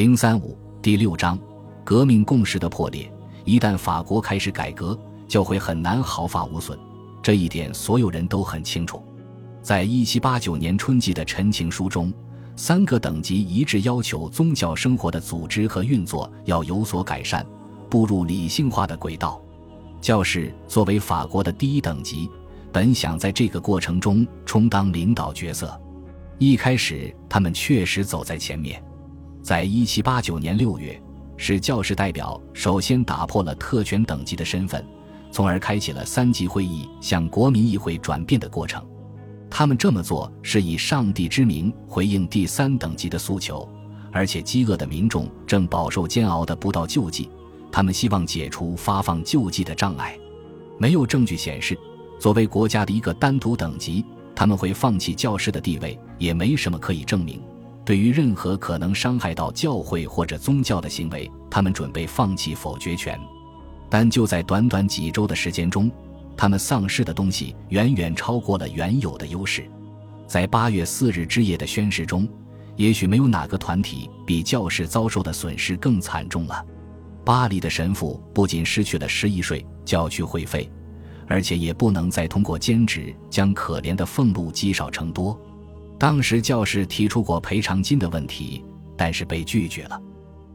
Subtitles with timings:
[0.00, 1.38] 零三五第六章，
[1.84, 3.12] 革命共识的破裂。
[3.44, 6.78] 一旦法国开始改革，就会很难毫发无损，
[7.22, 9.02] 这一点所有人都很清楚。
[9.60, 12.10] 在一七八九年春季的陈情书中，
[12.56, 17.46] 三个等级一致要求宗教生活的组织和运作要有所改善，
[17.90, 19.38] 步入理性化的轨道。
[20.00, 22.26] 教士作为法国的第一等级，
[22.72, 25.78] 本想在这个过程中充当领导角色。
[26.38, 28.82] 一开始，他们确实走在前面。
[29.42, 31.00] 在一七八九年六月，
[31.36, 34.84] 使教士代表首先打破了特权等级的身份，
[35.32, 38.84] 从而开启了三级会议向国民议会转变的过程。
[39.48, 43.68] 他们这么做是以上帝之名回应第三等级的诉求，
[44.12, 47.28] 而且饥饿的民众正饱受煎熬的不到救济，
[47.72, 50.16] 他们希望解除发放救济的障碍。
[50.78, 51.76] 没有证据显示，
[52.18, 54.04] 作为国家的一个单独等级，
[54.36, 57.42] 他们会放弃教师的地位，也没什么可以证明。
[57.90, 63.18] 对于任何可能伤害到教会或者宗教的行为，他们准备放弃否决权。
[63.88, 65.90] 但就在短短几周的时间中，
[66.36, 69.68] 他们丧失的东西远远超过了原有的优势。
[70.28, 72.28] 在八月四日之夜的宣誓中，
[72.76, 76.64] 也许没有哪个团体比教士遭受的损失更惨重了。
[77.24, 80.70] 巴黎的神父不仅失去了十一税、教区会费，
[81.26, 85.36] 而且也不能再通过兼职将可怜的俸禄积少成多。
[86.00, 88.64] 当时教士提出过赔偿金的问题，
[88.96, 90.00] 但是被拒绝了。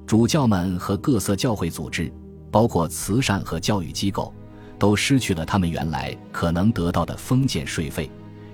[0.08, 2.12] 主教们和各色教会组织，
[2.50, 4.34] 包括慈善和教育机构，
[4.80, 8.10] 都失去了他们原来可能得到的封建税费。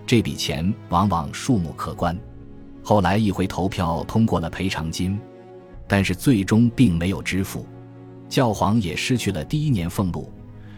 [0.06, 2.14] 这笔钱往往数目可观。
[2.84, 5.17] 后来议会投票通过了赔偿金，
[5.88, 7.66] 但是最终并没有支付。
[8.28, 10.30] 教皇也失去了第一年俸禄，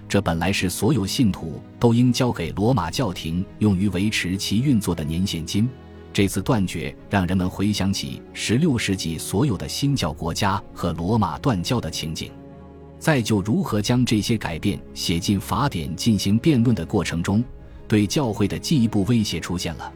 [0.07, 5.67] 这本来是所有信徒都应交给罗马教廷用于维持其运作的年现金。
[6.13, 12.31] 这次断绝让人们回想起16世纪所有的新教国家和罗马断交的情景，
[12.99, 17.43] 在就如何将这些改变写进法典进行辩论的过程中，
[17.87, 19.91] 对教会的进一步威胁出现了。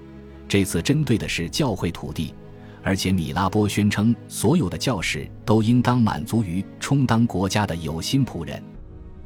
[0.48, 2.34] 这次针对的是教会土地，
[2.82, 8.60] 而且米拉波宣称所有的教士都应当满足于充当国家的有心仆人。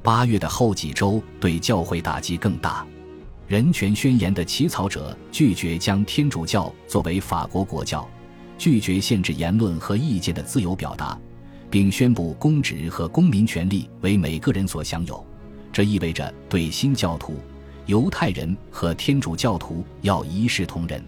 [0.03, 2.85] 八月的后几周对教会打击更大。
[3.51, 8.09] 人权宣言的起草者拒绝将天主教作为法国国教，
[8.57, 11.19] 拒绝限制言论和意见的自由表达，
[11.69, 15.21] 并宣布公职和公民权利为每个人所享有。
[15.69, 17.35] 这意味着对新教徒、
[17.87, 21.03] 犹太人和天主教徒要一视同仁。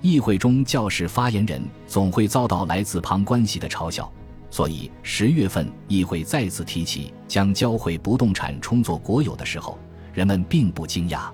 [0.00, 4.12] 议会中教士发言人总会遭到来自旁观系的嘲笑，
[4.50, 9.78] 所以十月份议会再次提起将教会不动产充作国有的时候，
[10.12, 11.30] 人们并不惊讶。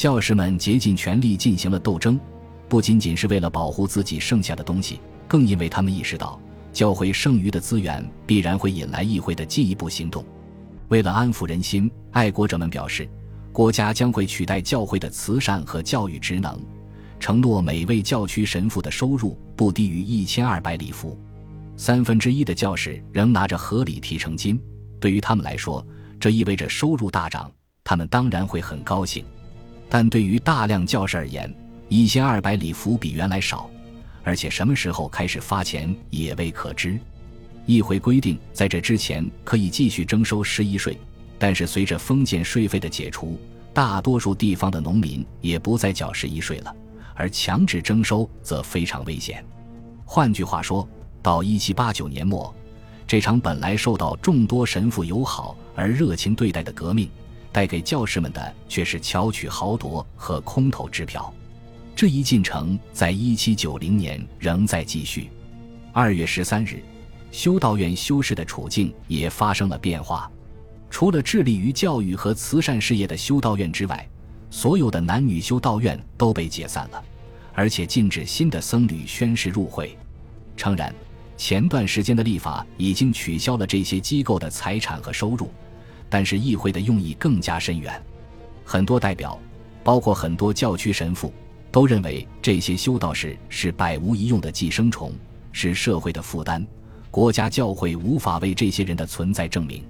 [0.00, 2.18] 教士们竭尽全力进行了斗争，
[2.70, 6.40] 不仅仅是为了保护自己剩下的东西，更因为他们意识到
[6.72, 10.24] 教会剩余的资源必然会引来议会的进一步行动。
[10.88, 13.06] 为了安抚人心，爱国者们表示，
[13.52, 16.58] 国家将会取代教会的慈善和教育职能，
[17.18, 21.14] 承诺每位教区神父的收入不低于一千二百里弗。
[21.76, 24.58] 三分之一的教士仍拿着合理提成金，
[24.98, 25.86] 对于他们来说，
[26.18, 27.52] 这意味着收入大涨，
[27.84, 29.22] 他们当然会很高兴。
[29.90, 31.52] 但对于大量教士而言，
[31.88, 33.68] 一千二百里弗比原来少，
[34.22, 36.98] 而且什么时候开始发钱也未可知。
[37.66, 40.96] 议会规定，在这之前可以继续征收十一税，
[41.38, 43.38] 但是随着封建税费的解除，
[43.74, 46.74] 大多数地方的农民也不再缴十一税了，
[47.14, 49.44] 而强制征收则非常危险。
[50.04, 50.88] 换句话说，
[51.20, 52.54] 到一七八九年末，
[53.06, 57.08] 这场本来受到众多神父友好而热情对待的革命。
[57.52, 61.32] 带给教师们的却是巧取豪夺和空头支票，
[61.94, 65.30] 这一进程在一七九零年仍在继续。
[65.92, 66.82] 二月十三日，
[67.32, 70.30] 修道院修士的处境也发生了变化。
[70.88, 74.08] 除了致力于教育和慈善事业的修道院之外，
[74.50, 77.04] 所有的男女修道院都被解散了，
[77.54, 79.96] 而且禁止新的僧侣宣誓入会。
[80.56, 80.94] 诚然，
[81.36, 85.50] 前段时间的立法已经取消了这些机构的财产和收入。
[86.10, 88.02] 但是议会的用意更加深远，
[88.64, 89.38] 很多代表，
[89.84, 91.32] 包括很多教区神父，
[91.70, 95.12] 都认为这些修道士是百无一用的寄生虫，
[95.52, 96.66] 是社会的负担。
[97.12, 99.84] 国家教会无法为这些人的存在证明。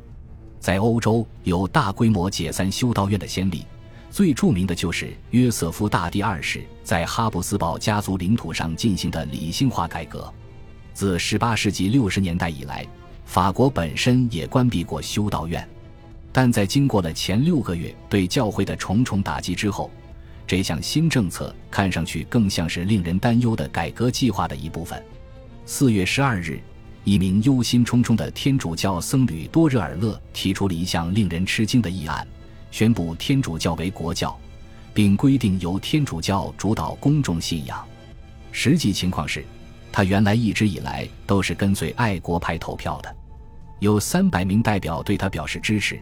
[0.59, 3.65] 在欧洲有大规模解散修道院的先例，
[4.11, 10.31] 最著名的就是约瑟夫大帝二世在哈布斯堡家族领土上进行的理性化改革。
[10.93, 12.87] 自18世纪60年代以来，
[13.25, 15.67] 法国本身也关闭过修道院。
[16.33, 19.91] 但在经过了前六个月对教会的重重打击之后，
[20.47, 25.03] 这项新政策看上去更像是令人担忧的改革计划的一部分。
[25.67, 26.61] 四月十二日，
[27.05, 32.27] 一名忧心忡忡的天主教僧侣多热尔勒提出了一项令人吃惊的议案，
[32.71, 34.39] 宣布天主教为国教，
[34.93, 37.85] 并规定由天主教主导公众信仰。
[38.53, 39.45] 实际情况是，
[39.93, 43.17] 他原来一直以来都是跟随爱国派投票的。
[43.79, 46.01] 有三百名代表对他表示支持，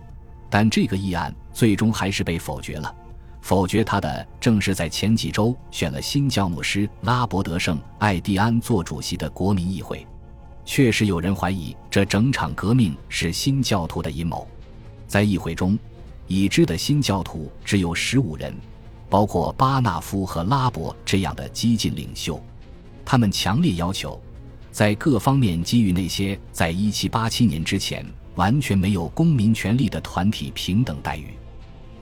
[0.50, 2.94] 但这个议案最终还是被否决了。
[3.40, 10.06] 否决他的正是在前几周选了新教牧师拉伯德圣艾蒂安做主席的国民议会。
[10.64, 14.46] 确实有人怀疑这整场革命是新教徒的阴谋。
[15.06, 15.78] 在议会中，
[16.26, 18.54] 已知的新教徒只有十五人，
[19.08, 22.38] 包括巴纳夫和拉伯这样的激进领袖。
[23.02, 24.20] 他们强烈要求，
[24.70, 28.04] 在各方面给予那些在一七八七年之前
[28.38, 31.26] 完全没有公民权利的团体平等待遇。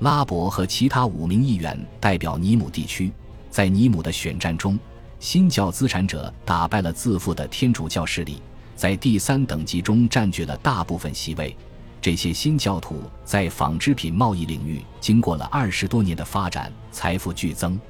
[0.00, 3.10] 拉伯和其他五名议员代表尼姆地区，
[3.50, 4.78] 在尼姆的选战中，
[5.18, 8.42] 新教资产者打败了自负的天主教势力。
[8.74, 11.56] 在第三等级中占据了大部分席位。
[12.02, 17.80] 这些新教徒在纺织品贸易领域经过了二十多年的发展，财富剧增。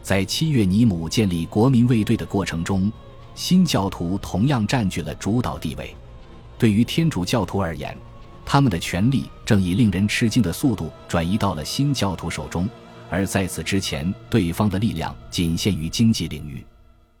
[0.00, 2.92] 在七月尼姆建立国民卫队的过程中，
[3.34, 5.92] 新教徒同样占据了主导地位。
[6.58, 7.96] 对于天主教徒而言，
[8.44, 12.68] 他们的权力正以令人吃惊的速度转移到了新教徒手中，
[13.08, 16.64] 而在此之前，对方的力量仅限于经济领域。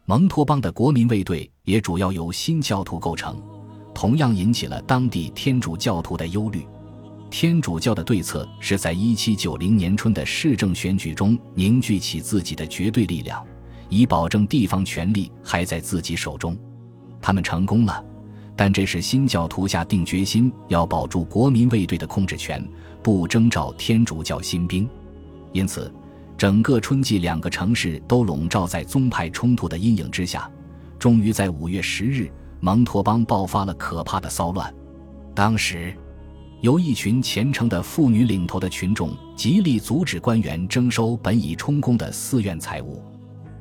[0.06, 3.40] 蒙托邦的国民卫队也主要由新教徒构成，
[3.94, 6.66] 同样引起了当地天主教徒的忧虑。
[7.30, 13.46] 天主教的对策是在1790年春的市政选举中凝聚起自己的绝对力量，
[13.90, 16.56] 以保证地方权力还在自己手中。
[17.20, 18.02] 他们成功了，
[18.58, 22.62] 但这是新教徒下定决心要保住国民卫队的控制权，
[23.02, 24.86] 不征召天主教新兵。
[25.52, 25.90] 因此。
[26.36, 30.48] 整个春季，两个城市都笼罩在宗派冲突的阴影之下。
[30.96, 34.72] 终于在五月十日，蒙托邦爆发了可怕的骚乱。
[35.34, 35.92] 当时，
[36.60, 43.02] 由一群虔诚的妇女领头的群众极力阻止官员征收本已充公的寺院财物。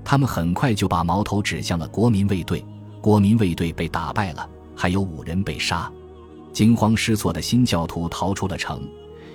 [0.06, 2.64] 他们很快就把矛头指向了国民卫队。
[3.02, 4.48] 国民卫队被打败了，
[4.78, 5.92] 还有五人被杀。
[6.54, 8.88] 惊慌失措的新教徒逃出了城。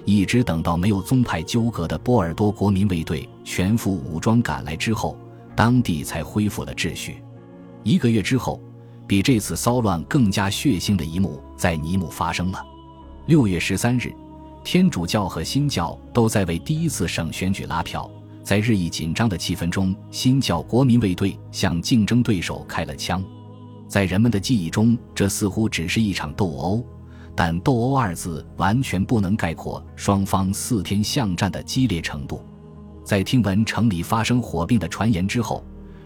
[0.04, 5.16] 一直等到没有宗派纠葛的波尔多国民卫队全副武装赶来之后，
[5.54, 7.22] 当地才恢复了秩序。
[7.84, 8.60] 一个月之后，
[9.06, 12.64] 比这次骚乱更加血腥的一幕在尼姆发生了。
[13.26, 14.12] 六月十三日，
[14.64, 18.10] 天主教和新教都在为第一次省选举拉票。
[18.42, 23.22] 在日益紧张的气氛中，新教国民卫队向竞争对手开了枪。
[23.92, 26.82] 在人们的记忆中，这似乎只是一场斗殴。
[27.36, 32.42] 但“斗殴”二字完全不能概括双方四天巷战的激烈程度。
[33.04, 35.62] 在听闻城里发生火并的传言之后，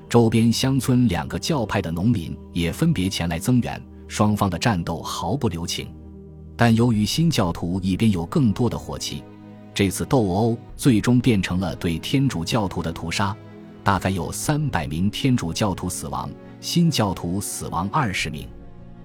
[0.09, 5.87] 周边乡村两个教派的农民也分别前来增援，双方的战斗毫不留情。
[6.57, 9.23] 但由于新教徒一边有更多的火器，
[9.73, 13.37] 这次斗殴最终变成了对天主教徒的屠杀，
[13.85, 16.29] 大概有三百名天主教徒死亡，
[16.61, 18.49] 新教徒死亡二十名。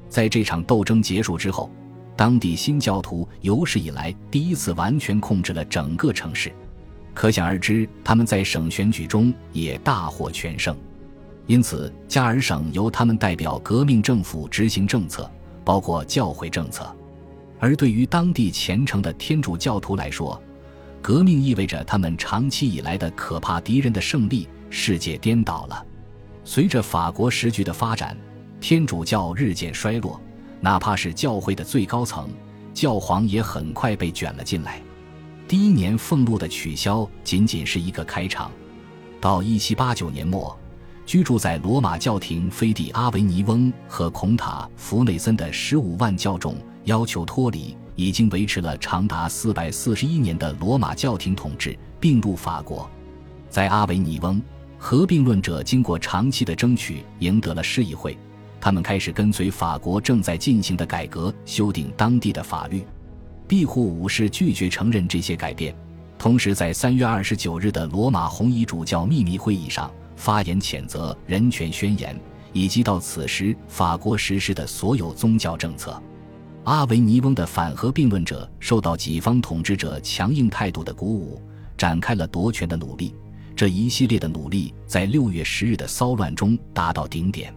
[0.10, 1.70] 在这场斗争结束之后。
[2.14, 6.54] 当地新教徒有史以来第一次完全控制了整个城市，
[7.16, 10.78] 可想而知，他们在省选举中也大获全胜。
[11.48, 15.28] 因此，加尔省由他们代表革命政府执行政策，
[15.66, 16.96] 包括教会政策。
[17.60, 20.40] 而对于当地虔诚的天主教徒来说，
[21.02, 25.84] 革命意味着他们长期以来的可怕敌人的胜利，世界颠倒了。
[26.44, 28.18] 随着法国时局的发展，
[28.60, 30.20] 天主教日渐衰落。
[30.60, 32.30] 哪怕是教会的最高层，
[32.74, 34.80] 教皇也很快被卷了进来。
[35.48, 38.52] 第一年俸禄的取消仅仅是一个开场。
[39.20, 40.56] 到一七八九年末，
[41.06, 52.90] 居住在罗马教廷菲蒂阿维尼翁和孔塔弗内森的十五万教众要求脱离已经维持了长达四百四十一年的罗马教廷统治，并入法国。
[53.50, 54.42] 在阿维尼翁，
[54.84, 58.18] 合并论者经过长期的争取，赢得了市议会。
[58.60, 62.84] 他们开始跟随法国正在进行的改革，修订当地的法律。
[63.48, 65.74] 庇护武士拒绝承认这些改变，
[66.18, 72.20] 同时在三月二十九日的罗马红衣主教秘密会议上发言谴责人权宣言
[72.52, 76.02] 以及到此时法国实施的所有宗教政策。
[76.64, 81.40] 阿维尼翁的反核并论者受到己方统治者强硬态度的鼓舞，
[81.78, 83.14] 展开了夺权的努力。
[83.62, 87.54] 这一系列的努力在六月十日的骚乱中达到顶点。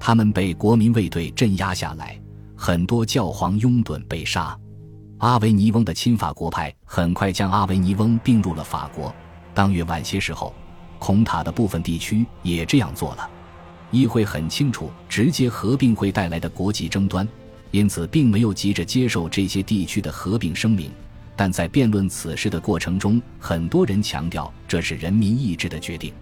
[0.00, 2.18] 他们被国民卫队镇压下来，
[2.56, 4.58] 很多教皇拥趸被杀。
[5.18, 9.14] 阿维尼翁的亲法国派很快将阿维尼翁并入了法国。
[9.52, 10.54] 当月晚些时候，
[10.98, 13.28] 孔塔的部分地区也这样做了。
[13.90, 17.28] 议会很清楚直接合并会带来的国际争端，
[17.70, 20.90] 因此并没有急着接受这些地区的合并声明。
[21.36, 26.12] 但在辩论此事的过程中，很多人强调这是人民意志的决定。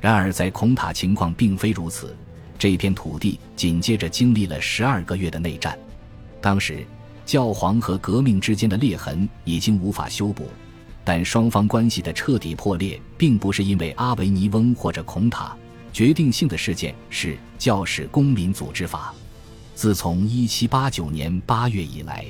[0.00, 2.16] 然而，在孔塔情况并非如此。
[2.58, 5.78] 这片土地紧接着经历了十二个月的内战。
[6.40, 6.86] 当时，
[7.26, 10.48] 教皇和革命之间的裂痕已经无法修补，
[11.04, 15.54] 但双方关系的彻底破裂并不是因为阿维尼翁或者孔塔。
[15.92, 19.14] 决定性的事件是教士公民组织法。
[19.74, 22.24] 自从1789年8月以来。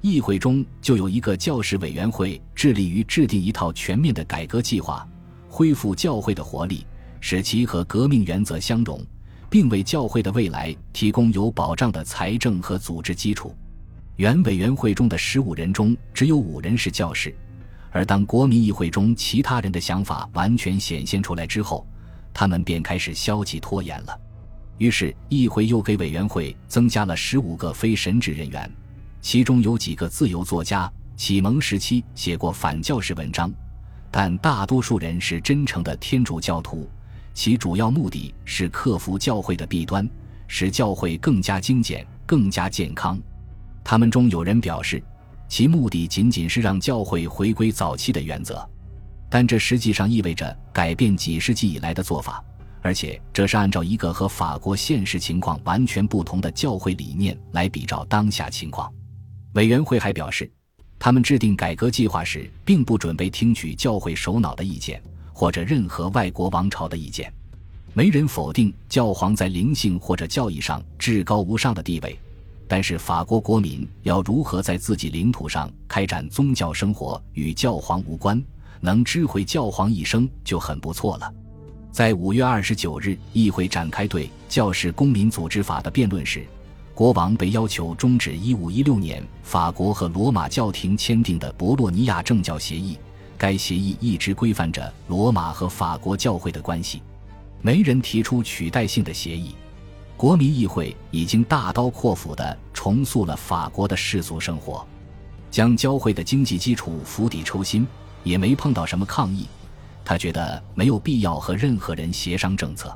[0.00, 5.06] 议会中就有一个教士委员会，致力于制定一套全面的改革计划，
[5.48, 6.86] 恢复教会的活力，
[7.20, 9.04] 使其和革命原则相融，
[9.50, 13.54] 并为教会的未来提供有保障的财政和组织基础。
[14.16, 17.34] 原委员会中的十五人中，只有五人是教士，
[17.90, 21.86] 而当国民议会中其他人的想法完全显现出来之后，
[22.32, 24.16] 他们便开始消极拖延了。
[24.78, 28.70] 于是，议会又给委员会增加了十五个非神职人员。
[29.20, 33.52] 其中有几个自由作家，启蒙时期写过反教士文章，
[34.10, 36.88] 但大多数人是真诚的天主教徒，
[37.34, 40.08] 其主要目的是克服教会的弊端，
[40.46, 43.18] 使教会更加精简、更加健康。
[43.84, 45.02] 他们中有人表示，
[45.48, 48.66] 其目的仅仅是让教会回归早期的原则，
[49.28, 52.42] 但这实际上意味着改变几世纪以来的做法，
[52.82, 58.92] 而且这是按照一个和法国现实情况完全不同的教会理念来比照当下情况。
[59.54, 60.50] 委员会还表示，
[60.98, 65.02] 他们制定改革计划时，并不准备听取教会首脑的意见
[65.32, 67.32] 或者任何外国王朝的意见。
[67.94, 72.16] 没人否定教皇在灵性或者教义上至高无上的地位，
[72.68, 78.40] 但是法国国民要如何在自己领土上开展宗教生活与教皇无关，
[78.80, 81.32] 能知会教皇一声就很不错了。
[81.90, 86.46] 在五月二十九日，议会展开对教士公民组织法的辩论时。
[86.98, 92.98] 国王被要求终止1516年法国和罗马教廷签订的博洛尼亚政教协议，
[93.36, 97.00] 该协议一直规范着罗马和法国教会的关系。
[97.62, 99.54] 没人提出取代性的协议。
[100.16, 104.84] 国民议会已经大刀阔斧地重塑了法国的世俗生活，
[105.52, 107.86] 将教会的经济基础釜底抽薪，
[108.24, 109.46] 也没碰到什么抗议。
[110.04, 112.92] 他觉得没有必要和任何人协商政策。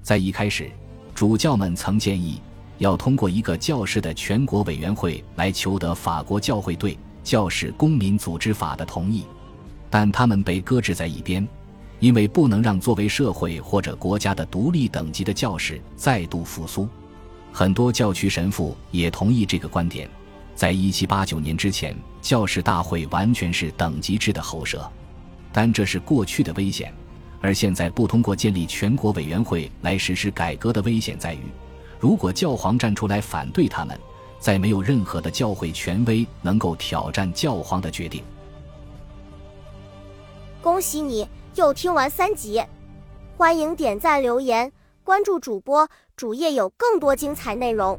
[0.00, 0.70] 在一开始，
[1.14, 2.40] 主教们曾建议。
[2.78, 9.24] 要通过一个教士的全国委员会来求得法国教会对教士公民组织法的同意，
[9.88, 11.46] 但他们被搁置在一边，
[12.00, 16.88] 因为不能让作为社会或者国家的独立等级的教士再度复苏。
[17.52, 20.08] 很多教区神父也同意这个观点。
[20.56, 24.90] 在一七八九年之前，教士大会完全是等级制的喉舌，
[25.52, 26.92] 但这是过去的危险。
[27.40, 31.40] 而现在不通过建立全国委员会来实施改革的危险在于。
[32.04, 33.98] 如果教皇站出来反对他们，
[34.38, 38.22] 再没有任何的教会权威能够挑战教皇的决定。
[40.60, 42.62] 恭喜你又听完三集，
[43.38, 44.70] 欢迎点赞、留言、
[45.02, 47.98] 关注主播，主页有更多精彩内容。